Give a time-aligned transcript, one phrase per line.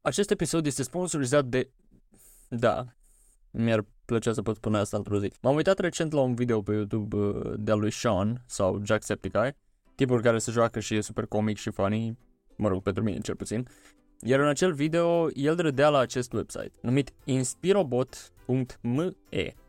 [0.00, 1.70] Acest episod este sponsorizat de...
[2.48, 2.84] Da,
[3.50, 5.32] mi-ar plăcea să pot spune asta într-o zi.
[5.40, 9.56] M-am uitat recent la un video pe YouTube uh, de lui Sean sau Jacksepticeye,
[9.94, 12.18] tipul care se joacă și e super comic și funny,
[12.56, 13.68] mă rog, pentru mine cel puțin.
[14.20, 19.12] Iar în acel video, el râdea la acest website, numit inspirobot.me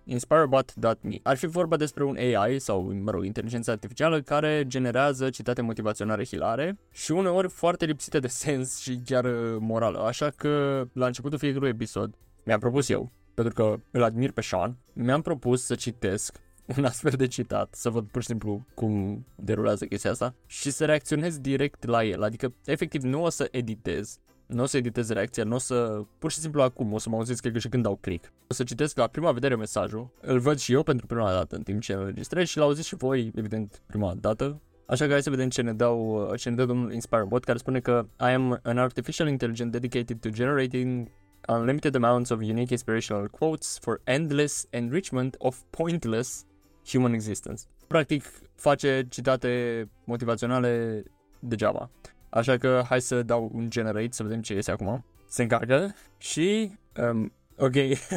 [0.09, 1.15] inspirebot.me.
[1.23, 6.25] Ar fi vorba despre un AI sau, mă rog, inteligență artificială care generează citate motivaționale
[6.25, 9.99] hilare și uneori foarte lipsite de sens și chiar uh, morală.
[9.99, 14.77] Așa că, la începutul fiecărui episod, mi-am propus eu, pentru că îl admir pe Sean,
[14.93, 16.37] mi-am propus să citesc
[16.77, 20.85] un astfel de citat, să văd pur și simplu cum derulează chestia asta și să
[20.85, 22.23] reacționez direct la el.
[22.23, 26.31] Adică, efectiv, nu o să editez, nu o să editez reacția, nu o să, pur
[26.31, 28.31] și simplu acum, o să mă auziți cred că și când dau click.
[28.47, 31.63] O să citesc la prima vedere mesajul, îl văd și eu pentru prima dată în
[31.63, 34.61] timp ce îl înregistrez și l-auziți și voi, evident, prima dată.
[34.85, 37.79] Așa că hai să vedem ce ne dau, ce ne dă domnul InspireBot, care spune
[37.79, 41.07] că I am an artificial intelligence dedicated to generating
[41.47, 46.45] unlimited amounts of unique inspirational quotes for endless enrichment of pointless
[46.85, 47.63] human existence.
[47.87, 48.23] Practic,
[48.55, 51.03] face citate motivaționale
[51.39, 51.89] degeaba.
[52.29, 55.05] Așa că hai să dau un generate să vedem ce iese acum.
[55.27, 56.71] Se încarcă și...
[57.11, 57.73] Um, ok,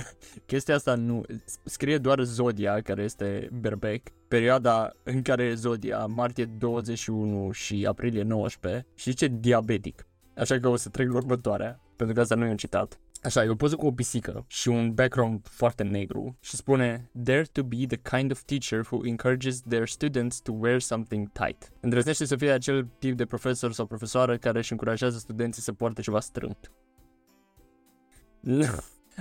[0.46, 1.22] chestia asta nu...
[1.64, 8.22] Scrie doar Zodia, care este berbec, perioada în care e Zodia, martie 21 și aprilie
[8.22, 10.06] 19, și zice diabetic.
[10.36, 12.98] Așa că o să trec la următoarea, pentru că asta nu e un citat.
[13.22, 17.42] Așa, e o poză cu o pisică și un background foarte negru și spune Dare
[17.42, 21.72] to be the kind of teacher who encourages their students to wear something tight.
[21.80, 26.00] Îndrăznește să fie acel tip de profesor sau profesoară care își încurajează studenții să poarte
[26.00, 26.72] ceva strâmt.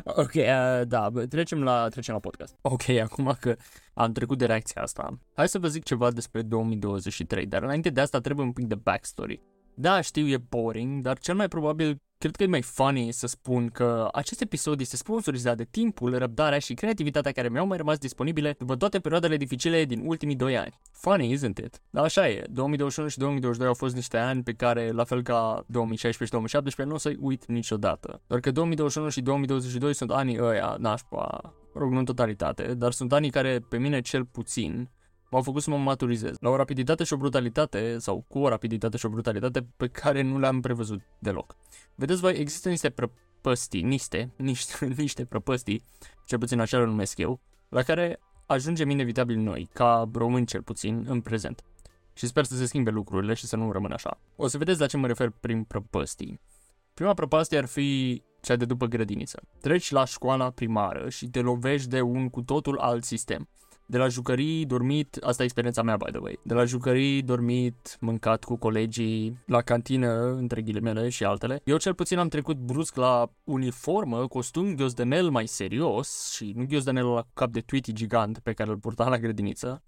[0.03, 2.55] ok, uh, da, trecem la, trecem la podcast.
[2.61, 3.55] Ok, acum că
[3.93, 8.02] am trecut de reacția asta, hai să vă zic ceva despre 2023, dar înainte de
[8.02, 9.41] asta trebuie un pic de backstory.
[9.73, 13.67] Da, știu, e boring, dar cel mai probabil Cred că e mai funny să spun
[13.67, 18.55] că acest episod este sponsorizat de timpul, răbdarea și creativitatea care mi-au mai rămas disponibile
[18.58, 20.80] după toate perioadele dificile din ultimii doi ani.
[20.92, 21.82] Funny, isn't it?
[21.89, 25.64] Dar așa e, 2021 și 2022 au fost niște ani pe care, la fel ca
[25.67, 28.21] 2016 și 2017, nu o să-i uit niciodată.
[28.27, 33.14] Doar că 2021 și 2022 sunt anii ăia, nașpa, rog, nu în totalitate, dar sunt
[33.14, 34.89] anii care, pe mine cel puțin,
[35.31, 38.97] m-au făcut să mă maturizez la o rapiditate și o brutalitate, sau cu o rapiditate
[38.97, 41.55] și o brutalitate pe care nu le-am prevăzut deloc.
[41.95, 45.83] Vedeți voi, există niște prăpăstii, niște, niște, niște prăpăstii,
[46.25, 47.39] cel puțin așa le numesc eu,
[47.70, 51.64] la care ajungem inevitabil noi, ca români cel puțin, în prezent.
[52.14, 54.20] Și sper să se schimbe lucrurile și să nu rămână așa.
[54.36, 56.39] O să vedeți la ce mă refer prin prăpăstii.
[56.93, 59.41] Prima prăpastie ar fi cea de după grădiniță.
[59.61, 63.49] Treci la școala primară și te lovești de un cu totul alt sistem.
[63.91, 66.39] De la jucării, dormit, asta e experiența mea, by the way.
[66.43, 71.61] De la jucării, dormit, mâncat cu colegii, la cantină, între ghilimele și altele.
[71.63, 77.13] Eu cel puțin am trecut brusc la uniformă, costum ghiozdanel mai serios și nu ghiozdanelul
[77.13, 79.83] la cap de Tweety gigant pe care îl purta la grădiniță.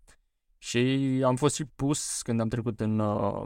[0.57, 3.43] Și am fost și pus când am trecut în uh,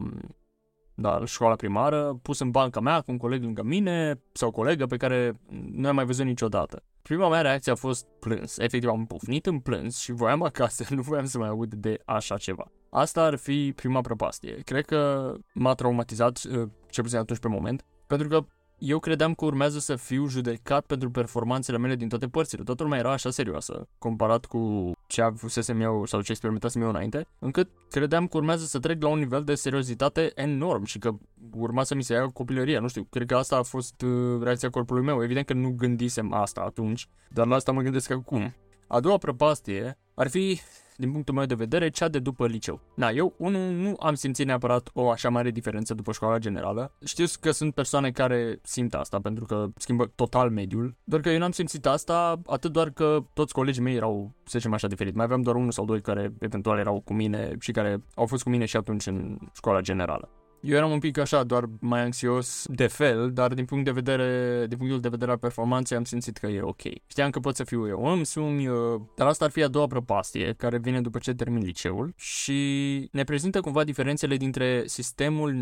[0.93, 4.85] da, școala primară, pus în banca mea cu un coleg lângă mine sau o colegă
[4.85, 5.39] pe care
[5.71, 6.83] nu am mai văzut niciodată.
[7.07, 8.57] Prima mea reacție a fost plâns.
[8.57, 12.37] Efectiv am pufnit în plâns și voiam acasă, nu voiam să mai aud de așa
[12.37, 12.71] ceva.
[12.89, 14.55] Asta ar fi prima prăpastie.
[14.65, 18.45] Cred că m-a traumatizat, uh, cel puțin atunci pe moment, pentru că
[18.77, 22.63] eu credeam că urmează să fiu judecat pentru performanțele mele din toate părțile.
[22.63, 27.27] Totul lumea era așa serioasă, comparat cu ce avusesem eu sau ce experimentasem eu înainte,
[27.39, 31.11] încât credeam că urmează să trec la un nivel de seriozitate enorm și că
[31.53, 32.79] urma să mi se ia copilăria.
[32.79, 35.23] Nu știu, cred că asta a fost uh, reacția corpului meu.
[35.23, 38.53] Evident că nu gândisem asta atunci, dar la asta mă gândesc acum.
[38.87, 40.59] A doua prăpastie ar fi
[40.97, 42.79] din punctul meu de vedere, cea de după liceu.
[42.95, 46.91] Da, eu, unul, nu am simțit neapărat o așa mare diferență după școala generală.
[47.05, 51.39] Știu că sunt persoane care simt asta pentru că schimbă total mediul, doar că eu
[51.39, 55.15] n-am simțit asta atât doar că toți colegii mei erau, să zicem așa, diferit.
[55.15, 58.43] Mai aveam doar unul sau doi care eventual erau cu mine și care au fost
[58.43, 60.29] cu mine și atunci în școala generală.
[60.61, 64.65] Eu eram un pic așa, doar mai anxios de fel, dar din punct de vedere,
[64.67, 66.81] din punctul de vedere al performanței am simțit că e ok.
[67.07, 70.53] Știam că pot să fiu eu însumi, uh, dar asta ar fi a doua prăpastie,
[70.57, 75.53] care vine după ce termin liceul și ne prezintă cumva diferențele dintre sistemul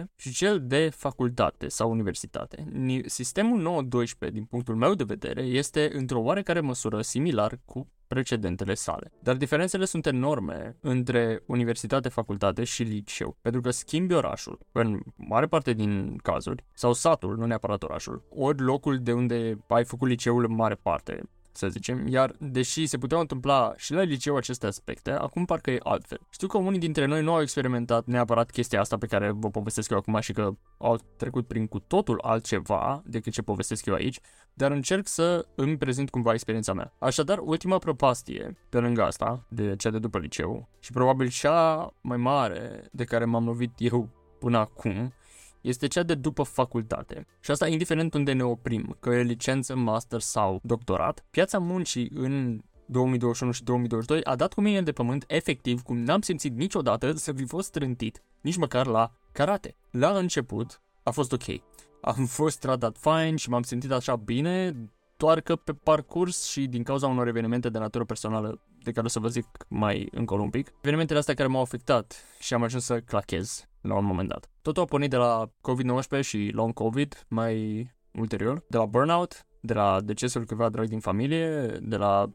[0.00, 2.64] 9-12 și cel de facultate sau universitate.
[3.06, 3.88] Sistemul
[4.28, 9.12] 9-12, din punctul meu de vedere, este într-o oarecare măsură similar cu precedentele sale.
[9.22, 15.46] Dar diferențele sunt enorme între universitate, facultate și liceu, pentru că schimbi orașul, în mare
[15.46, 20.44] parte din cazuri, sau satul, nu neapărat orașul, ori locul de unde ai făcut liceul
[20.44, 21.22] în mare parte,
[21.56, 25.78] să zicem, iar deși se puteau întâmpla și la liceu aceste aspecte, acum parcă e
[25.82, 26.20] altfel.
[26.30, 29.90] Știu că unii dintre noi nu au experimentat neapărat chestia asta pe care vă povestesc
[29.90, 34.20] eu acum și că au trecut prin cu totul altceva decât ce povestesc eu aici,
[34.54, 36.92] dar încerc să îmi prezint cumva experiența mea.
[36.98, 42.16] Așadar, ultima propastie, pe lângă asta, de cea de după liceu, și probabil cea mai
[42.16, 44.08] mare de care m-am lovit eu
[44.38, 45.12] până acum,
[45.68, 47.26] este cea de după facultate.
[47.40, 52.60] Și asta indiferent unde ne oprim, că e licență, master sau doctorat, piața muncii în
[52.86, 57.32] 2021 și 2022 a dat cu mine de pământ efectiv cum n-am simțit niciodată să
[57.32, 59.76] fi fost trântit, nici măcar la karate.
[59.90, 61.44] La început a fost ok.
[62.00, 64.76] Am fost tratat fine și m-am simțit așa bine,
[65.16, 69.08] doar că pe parcurs și din cauza unor evenimente de natură personală de care o
[69.08, 72.84] să vă zic mai încolo un pic, evenimentele astea care m-au afectat și am ajuns
[72.84, 74.50] să clachez la un moment dat.
[74.62, 79.72] Totul a pornit de la COVID-19 și long COVID mai ulterior, de la burnout, de
[79.72, 82.30] la decesul cuiva drag din familie, de la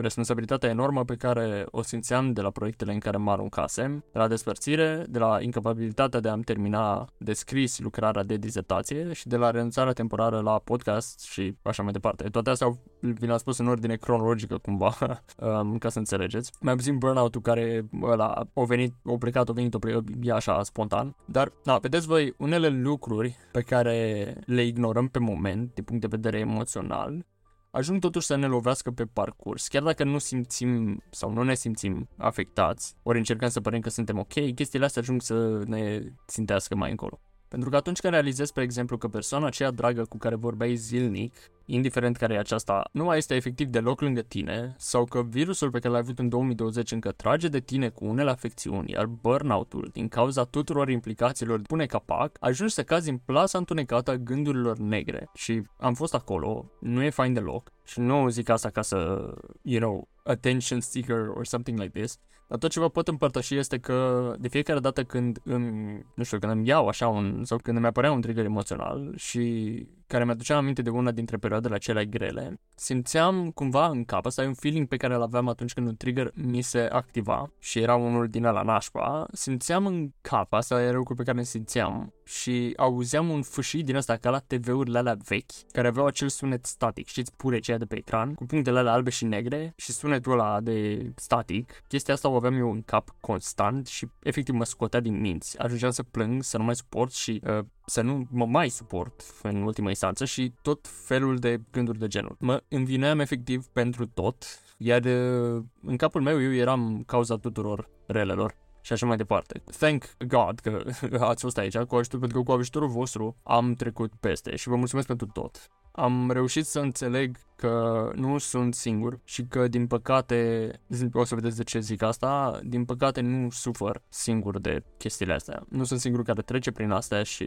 [0.00, 4.28] responsabilitatea enormă pe care o simțeam de la proiectele în care mă aruncasem, de la
[4.28, 9.50] despărțire, de la incapabilitatea de a-mi termina de scris lucrarea de dizertație și de la
[9.50, 12.28] renunțarea temporară la podcast și așa mai departe.
[12.28, 14.96] Toate astea vi le-am spus în ordine cronologică cumva,
[15.36, 16.52] um, ca să înțelegeți.
[16.60, 20.62] Mai puțin burnout-ul care ăla, a venit, a plecat, a venit, a plecat, e așa,
[20.62, 21.16] spontan.
[21.24, 26.16] Dar, da, vedeți voi, unele lucruri pe care le ignorăm pe moment, din punct de
[26.16, 27.24] vedere emoțional,
[27.70, 29.68] ajung totuși să ne lovească pe parcurs.
[29.68, 34.18] Chiar dacă nu simțim sau nu ne simțim afectați, ori încercăm să părem că suntem
[34.18, 37.20] ok, chestiile astea ajung să ne țintească mai încolo.
[37.50, 41.34] Pentru că atunci când realizezi, spre exemplu, că persoana aceea dragă cu care vorbeai zilnic
[41.64, 45.78] indiferent care e aceasta, nu mai este efectiv deloc lângă tine sau că virusul pe
[45.78, 50.08] care l-ai avut în 2020 încă trage de tine cu unele afecțiuni, iar burnout-ul, din
[50.08, 55.30] cauza tuturor implicațiilor, pune capac, ajungi să cazi în plasa întunecată a gândurilor negre.
[55.34, 59.30] Și am fost acolo, nu e fain deloc și nu zic asta ca să,
[59.62, 62.18] you know, attention seeker or something like this,
[62.50, 66.38] dar tot ce vă pot împărtăși este că de fiecare dată când îmi, nu știu,
[66.38, 70.56] când îmi iau așa un, sau când îmi apărea un trigger emoțional și care mi-aducea
[70.56, 74.88] aminte de una dintre perioadele acelea grele, simțeam cumva în cap, asta e un feeling
[74.88, 78.42] pe care îl aveam atunci când un trigger mi se activa și era unul din
[78.42, 83.42] la nașpa, simțeam în cap, asta era lucru pe care ne simțeam și auzeam un
[83.42, 87.58] fâșii din asta ca la TV-urile alea vechi, care aveau acel sunet static, știți, pure
[87.58, 91.82] ceea de pe ecran, cu punctele alea albe și negre și sunetul ăla de static.
[91.88, 95.58] Chestia asta o aveam eu în cap constant și efectiv mă scotea din minți.
[95.58, 99.62] Ajungeam să plâng, să nu mai suport și uh, să nu mă mai suport în
[99.62, 102.36] ultima instanță și tot felul de gânduri de genul.
[102.38, 104.44] Mă învineam efectiv pentru tot,
[104.76, 109.62] iar uh, în capul meu eu eram cauza tuturor relelor și așa mai departe.
[109.78, 110.84] Thank God că
[111.30, 114.76] ați fost aici cu ajutor, pentru că cu ajutorul vostru am trecut peste și vă
[114.76, 120.70] mulțumesc pentru tot am reușit să înțeleg că nu sunt singur și că, din păcate,
[121.12, 125.66] o să vedeți de ce zic asta, din păcate nu sufăr singur de chestiile astea.
[125.68, 127.46] Nu sunt singur care trece prin astea și,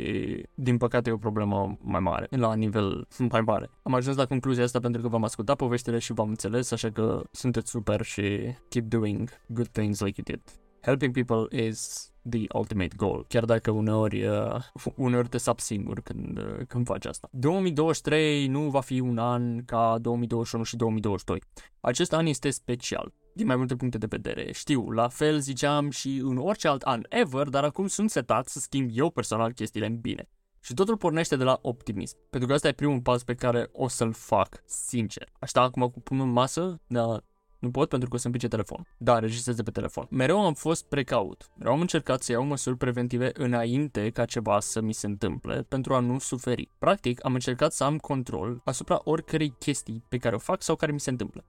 [0.54, 3.70] din păcate, e o problemă mai mare, la nivel mai mare.
[3.84, 7.22] Am ajuns la concluzia asta pentru că v-am ascultat poveștile și v-am înțeles, așa că
[7.32, 10.62] sunteți super și keep doing good things like you did.
[10.82, 14.56] Helping people is the ultimate goal, chiar dacă uneori, uh,
[14.96, 17.30] uneori te sap singur când, uh, când faci asta.
[17.32, 21.42] 2023 nu va fi un an ca 2021 și 2022.
[21.80, 24.52] Acest an este special din mai multe puncte de vedere.
[24.52, 28.60] Știu, la fel ziceam și în orice alt an ever, dar acum sunt setat să
[28.60, 30.30] schimb eu personal chestiile în bine.
[30.60, 32.18] Și totul pornește de la optimism.
[32.30, 35.30] Pentru că asta e primul pas pe care o să-l fac, sincer.
[35.40, 37.24] Așa acum cu pumnul în masă, dar
[37.64, 38.88] nu pot pentru că o să-mi pice telefon.
[38.98, 40.08] Da, registrez de pe telefon.
[40.10, 41.52] Mereu am fost precaut.
[41.58, 45.94] Mereu am încercat să iau măsuri preventive înainte ca ceva să mi se întâmple pentru
[45.94, 46.70] a nu suferi.
[46.80, 50.92] Practic, am încercat să am control asupra oricărei chestii pe care o fac sau care
[50.92, 51.46] mi se întâmplă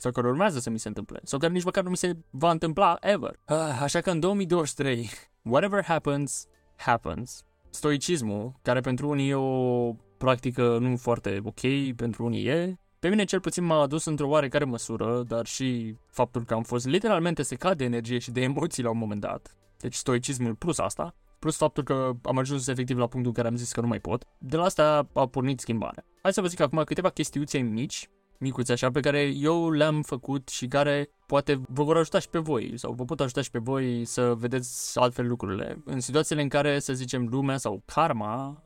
[0.00, 2.50] sau care urmează să mi se întâmple, sau care nici măcar nu mi se va
[2.50, 3.38] întâmpla ever.
[3.44, 5.10] Ah, așa că în 2023,
[5.42, 6.46] whatever happens,
[6.76, 7.44] happens.
[7.70, 13.24] Stoicismul, care pentru unii e o practică nu foarte ok, pentru unii e, pe mine
[13.24, 17.76] cel puțin m-a adus într-o oarecare măsură, dar și faptul că am fost literalmente secat
[17.76, 19.56] de energie și de emoții la un moment dat.
[19.76, 23.56] Deci stoicismul plus asta, plus faptul că am ajuns efectiv la punctul în care am
[23.56, 24.24] zis că nu mai pot.
[24.38, 26.04] De la asta a pornit schimbarea.
[26.22, 30.48] Hai să vă zic acum câteva chestiuțe mici, micuțe așa, pe care eu le-am făcut
[30.48, 33.58] și care poate vă vor ajuta și pe voi sau vă pot ajuta și pe
[33.58, 35.82] voi să vedeți altfel lucrurile.
[35.84, 38.62] În situațiile în care, să zicem, lumea sau karma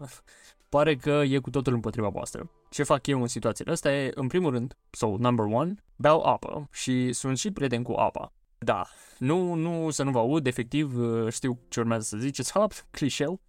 [0.75, 2.51] pare că e cu totul împotriva voastră.
[2.71, 6.69] Ce fac eu în situațiile astea e, în primul rând, so, number one, beau apă
[6.73, 8.33] și sunt și prieten cu apa.
[8.59, 8.87] Da,
[9.19, 10.95] nu, nu să nu vă aud, efectiv
[11.31, 13.41] știu ce urmează să ziceți, hop, clișeu,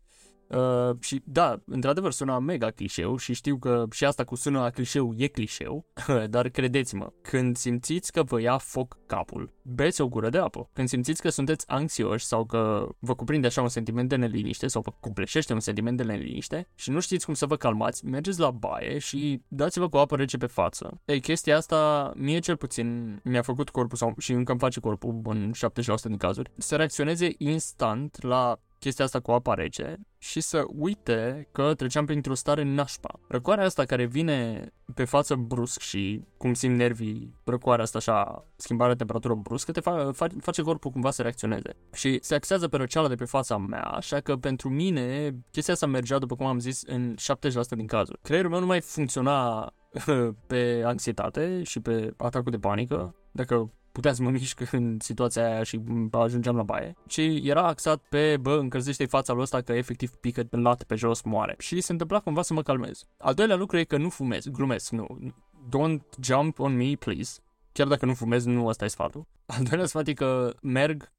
[0.53, 4.69] Uh, și da, într-adevăr sună mega clișeu și știu că și asta cu sună a
[4.69, 5.85] clișeu e clișeu,
[6.29, 10.69] dar credeți-mă, când simțiți că vă ia foc capul, beți o gură de apă.
[10.73, 14.81] Când simțiți că sunteți anxioși sau că vă cuprinde așa un sentiment de neliniște sau
[14.81, 18.51] vă cupleșește un sentiment de neliniște și nu știți cum să vă calmați, mergeți la
[18.51, 21.01] baie și dați-vă cu apă rece pe față.
[21.05, 25.21] Ei, chestia asta, mie cel puțin, mi-a făcut corpul sau și încă îmi face corpul
[25.23, 30.63] în 70% din cazuri, să reacționeze instant la chestia asta cu apa rece și să
[30.67, 33.19] uite că treceam printr-o stare nașpa.
[33.27, 38.95] Răcoarea asta care vine pe față brusc și cum simt nervii, răcoarea asta așa, schimbarea
[38.95, 41.75] temperatură bruscă, te fa- fa- face corpul cumva să reacționeze.
[41.93, 45.85] Și se axează pe răceala de pe fața mea, așa că pentru mine chestia asta
[45.85, 48.19] mergea, după cum am zis, în 70% din cazuri.
[48.21, 49.71] Creierul meu nu mai funcționa
[50.47, 55.63] pe anxietate și pe atacul de panică, dacă puteam să mă mișc în situația aia
[55.63, 55.81] și
[56.11, 60.47] ajungeam la baie, ci era axat pe, bă, încălzește fața lui ăsta că efectiv pică
[60.49, 61.55] în lat pe jos, moare.
[61.57, 63.05] Și se întâmpla cumva să mă calmez.
[63.17, 65.33] Al doilea lucru e că nu fumez, glumesc, nu.
[65.67, 67.39] Don't jump on me, please.
[67.71, 69.25] Chiar dacă nu fumez, nu ăsta e sfatul.
[69.57, 71.11] Al doilea sfat e că merg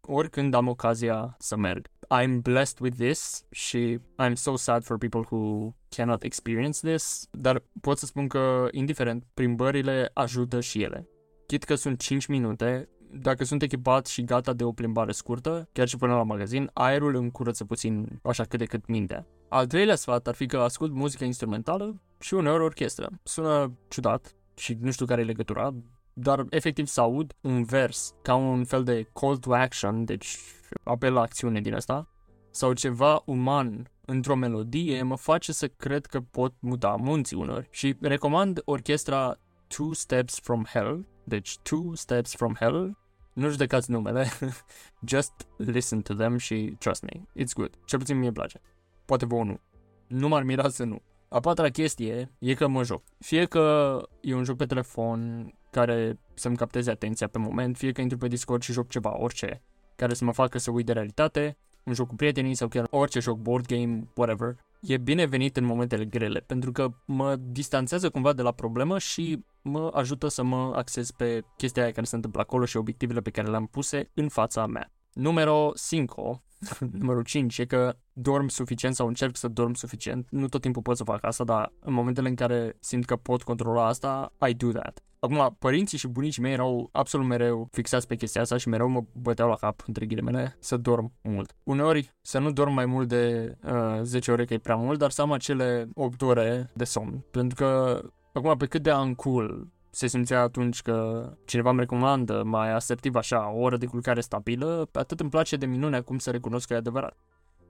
[0.00, 1.86] oricând am ocazia să merg.
[2.14, 7.62] I'm blessed with this și I'm so sad for people who cannot experience this, dar
[7.80, 11.08] pot să spun că, indiferent, plimbările ajută și ele.
[11.52, 15.88] Chit că sunt 5 minute, dacă sunt echipat și gata de o plimbare scurtă, chiar
[15.88, 19.26] și până la magazin, aerul îmi curăță puțin așa cât de cât mintea.
[19.48, 23.08] Al treilea sfat ar fi că ascult muzică instrumentală și uneori orchestră.
[23.22, 25.74] Sună ciudat și nu știu care e legătura,
[26.12, 30.38] dar efectiv să aud un vers ca un fel de call to action, deci
[30.82, 32.08] apel la acțiune din asta,
[32.50, 37.66] sau ceva uman într-o melodie mă face să cred că pot muta munții unor.
[37.70, 39.36] Și recomand orchestra
[39.76, 42.98] Two Steps from Hell deci, Two Steps from Hell,
[43.32, 44.26] nu judecați numele,
[45.12, 47.70] just listen to them și trust me, it's good.
[47.84, 48.60] Cel puțin mie place.
[49.04, 49.60] Poate vouă nu.
[50.06, 51.02] Nu m-ar mira să nu.
[51.28, 53.02] A patra chestie e că mă joc.
[53.18, 58.00] Fie că e un joc pe telefon care să-mi capteze atenția pe moment, fie că
[58.00, 59.62] intru pe Discord și joc ceva, orice,
[59.96, 63.20] care să mă facă să uit de realitate, un joc cu prietenii sau chiar orice
[63.20, 68.42] joc, board game, whatever, e binevenit în momentele grele, pentru că mă distanțează cumva de
[68.42, 72.64] la problemă și mă ajută să mă axez pe chestia aia care se întâmplă acolo
[72.64, 74.92] și obiectivele pe care le-am puse în fața mea.
[75.12, 76.12] Numero 5,
[77.00, 80.26] numărul 5 e că dorm suficient sau încerc să dorm suficient.
[80.30, 83.42] Nu tot timpul pot să fac asta, dar în momentele în care simt că pot
[83.42, 85.02] controla asta, I do that.
[85.24, 89.02] Acum, părinții și bunicii mei erau absolut mereu fixați pe chestia asta și mereu mă
[89.12, 91.54] băteau la cap, între ghilimele, să dorm mult.
[91.62, 95.10] Uneori, să nu dorm mai mult de uh, 10 ore, că e prea mult, dar
[95.10, 97.24] să am acele 8 ore de somn.
[97.30, 98.00] Pentru că,
[98.32, 103.52] acum, pe cât de uncool se simțea atunci că cineva îmi recomandă mai asertiv așa
[103.52, 106.76] o oră de culcare stabilă, atât îmi place de minune acum să recunosc că e
[106.76, 107.16] adevărat.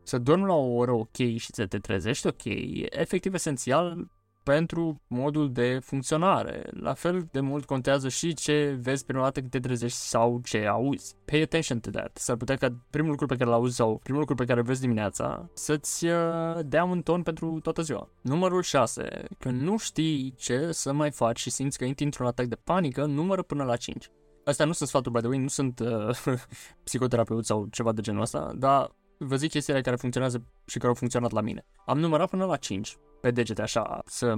[0.03, 4.07] Să dormi la o oră ok și să te trezești ok e efectiv esențial
[4.43, 6.65] pentru modul de funcționare.
[6.71, 10.67] La fel de mult contează și ce vezi prima dată când te trezești sau ce
[10.67, 11.15] auzi.
[11.25, 12.17] Pay attention to that.
[12.17, 14.67] S-ar putea ca primul lucru pe care l auzi sau primul lucru pe care îl
[14.67, 18.09] vezi dimineața să-ți uh, dea un ton pentru toată ziua.
[18.21, 19.25] Numărul 6.
[19.39, 23.05] Când nu știi ce să mai faci și simți că intri într-un atac de panică,
[23.05, 24.11] numără până la 5.
[24.45, 26.19] Astea nu sunt sfaturi, by the way, nu sunt uh,
[26.85, 28.91] psihoterapeut sau ceva de genul ăsta, dar
[29.25, 31.65] vă zic chestiile care funcționează și care au funcționat la mine.
[31.87, 34.35] Am numărat până la 5 pe degete așa, să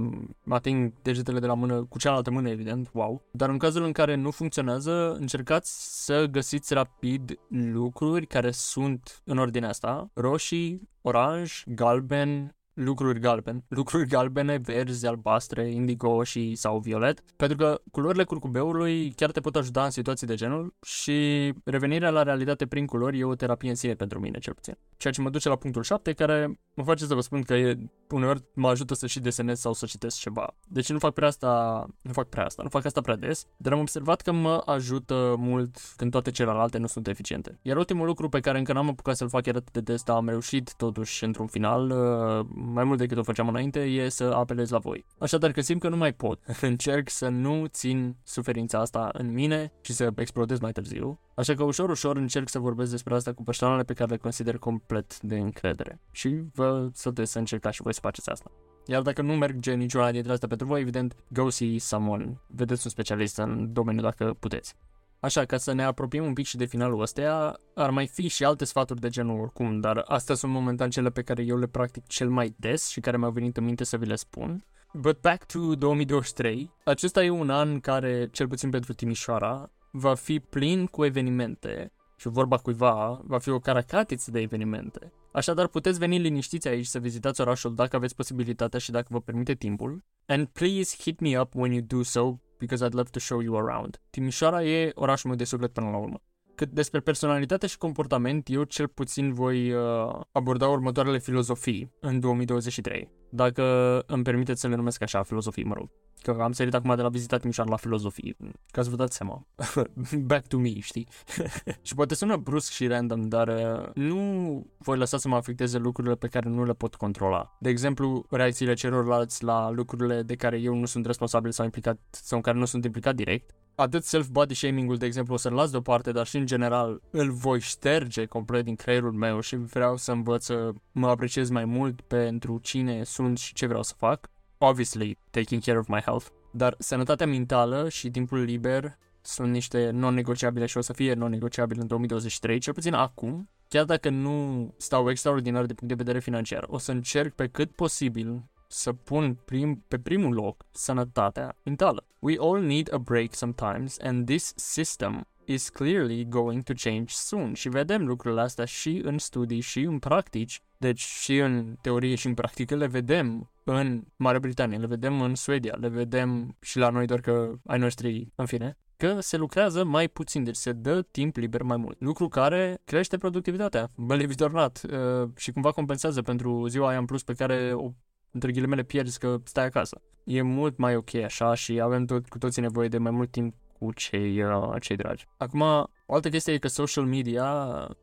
[0.49, 3.21] ating degetele de la mână cu cealaltă mână, evident, wow.
[3.31, 9.37] Dar în cazul în care nu funcționează, încercați să găsiți rapid lucruri care sunt în
[9.37, 17.21] ordinea asta, roșii, oranj, galben, lucruri galben, lucruri galbene, verzi, albastre, indigo și sau violet,
[17.35, 22.23] pentru că culorile curcubeului chiar te pot ajuta în situații de genul și revenirea la
[22.23, 24.77] realitate prin culori e o terapie în sine pentru mine, cel puțin.
[24.97, 27.77] Ceea ce mă duce la punctul 7, care mă face să vă spun că e,
[28.09, 30.55] uneori mă ajută să și desenez sau să citesc ceva.
[30.67, 33.73] Deci nu fac prea asta, nu fac prea asta, nu fac asta prea des, dar
[33.73, 37.59] am observat că mă ajută mult când toate celelalte nu sunt eficiente.
[37.61, 40.15] Iar ultimul lucru pe care încă n-am apucat să-l fac chiar atât de des, dar
[40.15, 44.69] am reușit totuși într-un final, uh, mai mult decât o făceam înainte, e să apelez
[44.69, 45.05] la voi.
[45.17, 46.39] Așadar că simt că nu mai pot.
[46.61, 51.19] Încerc să nu țin suferința asta în mine și să explodez mai târziu.
[51.35, 54.57] Așa că ușor, ușor încerc să vorbesc despre asta cu persoanele pe care le consider
[54.57, 55.99] complet de încredere.
[56.11, 58.51] Și vă sătuiesc să încercați și voi să faceți asta.
[58.85, 62.41] Iar dacă nu merge niciuna dintre astea pentru voi, evident, go see someone.
[62.47, 64.75] Vedeți un specialist în domeniu dacă puteți.
[65.25, 68.43] Așa, ca să ne apropiem un pic și de finalul ăsteia, ar mai fi și
[68.43, 72.07] alte sfaturi de genul oricum, dar astea sunt momentan cele pe care eu le practic
[72.07, 74.65] cel mai des și care mi-au venit în minte să vi le spun.
[74.93, 80.39] But back to 2023, acesta e un an care, cel puțin pentru Timișoara, va fi
[80.39, 85.13] plin cu evenimente și vorba cuiva va fi o caracatiță de evenimente.
[85.31, 89.53] Așadar, puteți veni liniștiți aici să vizitați orașul dacă aveți posibilitatea și dacă vă permite
[89.53, 90.03] timpul.
[90.25, 93.57] And please hit me up when you do so, because I'd love to show you
[93.57, 94.01] around.
[94.09, 96.21] Timișoara e orașul meu de suflet până la urmă.
[96.55, 103.09] Cât despre personalitate și comportament, eu cel puțin voi uh, aborda următoarele filozofii în 2023.
[103.35, 103.63] Dacă
[104.05, 105.89] îmi permiteți să le numesc așa, filozofii, mă rog.
[106.21, 108.35] Că am sărit acum de la vizitat Timișoara la filozofii,
[108.71, 109.47] ca să vă dați seama.
[110.29, 111.07] Back to me, știi?
[111.81, 116.15] și poate sună brusc și random, dar uh, nu voi lăsa să mă afecteze lucrurile
[116.15, 117.57] pe care nu le pot controla.
[117.59, 122.37] De exemplu, reacțiile celorlalți la lucrurile de care eu nu sunt responsabil sau implicat, sau
[122.37, 126.11] în care nu sunt implicat direct atât self-body shaming-ul, de exemplu, o să-l las deoparte,
[126.11, 130.43] dar și în general îl voi șterge complet din creierul meu și vreau să învăț
[130.43, 134.29] să mă apreciez mai mult pentru cine sunt și ce vreau să fac.
[134.57, 136.25] Obviously, taking care of my health.
[136.51, 141.87] Dar sănătatea mentală și timpul liber sunt niște non-negociabile și o să fie non-negociabile în
[141.87, 143.49] 2023, cel puțin acum.
[143.67, 147.71] Chiar dacă nu stau extraordinar de punct de vedere financiar, o să încerc pe cât
[147.71, 152.05] posibil să pun prim, pe primul loc sănătatea mentală.
[152.19, 157.53] We all need a break sometimes and this system is clearly going to change soon.
[157.53, 162.27] Și vedem lucrurile astea și în studii și în practici, deci și în teorie și
[162.27, 166.89] în practică le vedem în Marea Britanie, le vedem în Suedia, le vedem și la
[166.89, 171.01] noi, doar că ai noștri, în fine, că se lucrează mai puțin, deci se dă
[171.01, 172.01] timp liber mai mult.
[172.01, 176.97] Lucru care crește productivitatea, believe it or not, uh, și cumva compensează pentru ziua aia
[176.97, 177.91] în plus pe care o
[178.31, 180.01] între ghilimele pierzi că stai acasă.
[180.23, 183.55] E mult mai ok așa și avem tot, cu toții nevoie de mai mult timp
[183.79, 185.25] cu cei, uh, cei dragi.
[185.37, 185.61] Acum,
[186.05, 187.45] o altă chestie e că social media,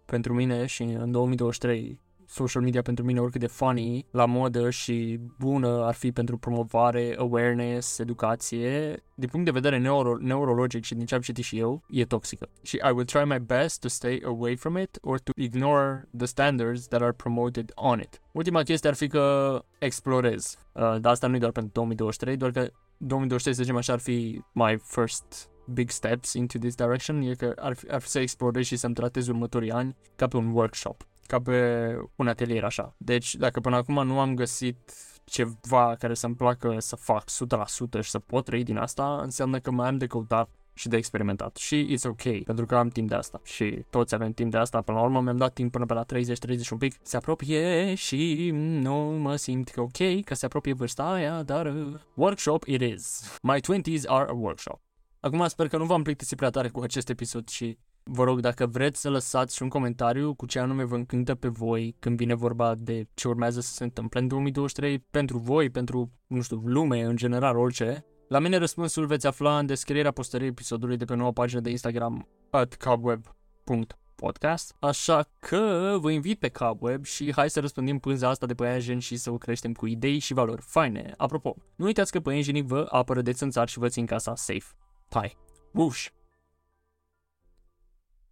[0.04, 2.00] pentru mine și în 2023,
[2.32, 7.14] social media pentru mine oricât de funny, la modă și bună ar fi pentru promovare,
[7.18, 11.82] awareness, educație, din punct de vedere neuro- neurologic și din ce am citit și eu,
[11.88, 12.48] e toxică.
[12.62, 16.26] Și I will try my best to stay away from it or to ignore the
[16.26, 18.20] standards that are promoted on it.
[18.32, 20.56] Ultima chestie ar fi că explorez.
[20.72, 23.98] Uh, dar asta nu e doar pentru 2023, doar că 2023, să zicem așa, ar
[23.98, 28.18] fi my first big steps into this direction, e că ar fi, ar fi să
[28.18, 32.94] explorez și să-mi tratez următorii ani ca pe un workshop ca pe un atelier așa.
[32.96, 34.92] Deci dacă până acum nu am găsit
[35.24, 39.70] ceva care să-mi placă să fac 100% și să pot trăi din asta, înseamnă că
[39.70, 41.56] mai am de căutat și de experimentat.
[41.56, 43.40] Și it's ok, pentru că am timp de asta.
[43.44, 44.80] Și toți avem timp de asta.
[44.80, 46.94] Până la urmă mi-am dat timp până pe la 30-30 un pic.
[47.02, 52.00] Se apropie și nu mă simt că ok, că se apropie vârsta aia, dar uh,
[52.14, 53.38] workshop it is.
[53.42, 54.80] My 20s are a workshop.
[55.20, 58.66] Acum sper că nu v-am plictisit prea tare cu acest episod și Vă rog, dacă
[58.66, 62.34] vreți să lăsați și un comentariu cu ce anume vă încântă pe voi când vine
[62.34, 67.02] vorba de ce urmează să se întâmple în 2023 pentru voi, pentru, nu știu, lume
[67.02, 68.04] în general, orice.
[68.28, 72.28] La mine răspunsul veți afla în descrierea postării episodului de pe noua pagină de Instagram
[72.50, 78.54] at cobweb.podcast Așa că vă invit pe Cobweb și hai să răspândim pânza asta de
[78.54, 81.14] păianjen și să o creștem cu idei și valori faine.
[81.16, 84.66] Apropo, nu uitați că păianjenii vă apără de țânțar și vă țin casa safe.
[85.10, 85.36] Hai,
[85.72, 86.06] Whoosh!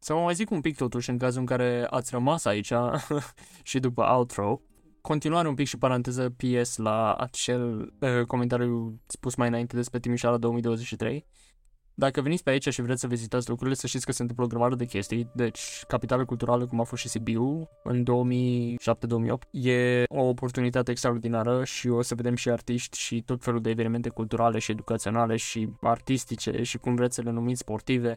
[0.02, 2.72] Să vă mai zic un pic totuși în cazul în care ați rămas aici
[3.62, 4.60] și după outro.
[5.00, 10.36] Continuare un pic și paranteză PS la acel uh, comentariu spus mai înainte despre Timișoara
[10.36, 11.26] 2023.
[11.94, 14.48] Dacă veniți pe aici și vreți să vizitați lucrurile, să știți că se întâmplă o
[14.48, 15.30] grămadă de chestii.
[15.34, 21.88] Deci, capitală culturală, cum a fost și Sibiu în 2007-2008, e o oportunitate extraordinară și
[21.88, 26.62] o să vedem și artiști și tot felul de evenimente culturale și educaționale și artistice
[26.62, 28.16] și cum vreți să le numiți sportive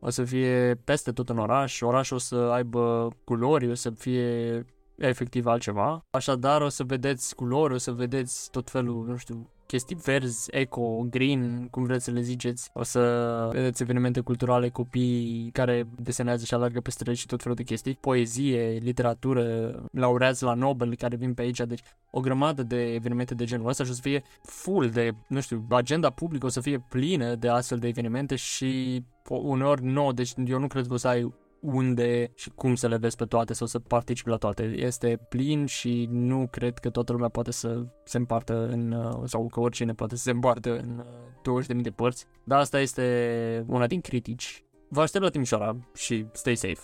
[0.00, 4.64] o să fie peste tot în oraș, orașul o să aibă culori, o să fie
[4.96, 6.04] efectiv altceva.
[6.10, 11.06] Așadar o să vedeți culori, o să vedeți tot felul, nu știu, chestii verzi, eco,
[11.10, 12.70] green, cum vreți să le ziceți.
[12.72, 17.56] O să vedeți evenimente culturale, copii care desenează și alargă pe străzi și tot felul
[17.56, 17.98] de chestii.
[18.00, 21.60] Poezie, literatură, laureați la Nobel care vin pe aici.
[21.60, 25.40] Deci o grămadă de evenimente de genul ăsta și o să fie full de, nu
[25.40, 30.32] știu, agenda publică o să fie plină de astfel de evenimente și uneori nu, deci
[30.46, 31.34] eu nu cred că o să ai
[31.66, 34.62] unde și cum să le vezi pe toate sau să participi la toate.
[34.62, 39.46] Este plin și nu cred că toată lumea poate să se împartă în, uh, sau
[39.46, 41.04] că oricine poate să se împartă în
[41.42, 42.26] 20.000 uh, de părți.
[42.44, 44.64] Dar asta este una din critici.
[44.88, 46.80] Vă aștept la Timișoara și stay safe.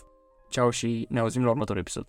[0.49, 2.07] Ciao și ne auzim la următorul episod.